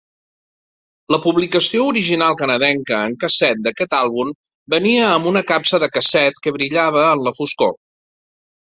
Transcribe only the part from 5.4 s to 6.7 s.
capsa de casset que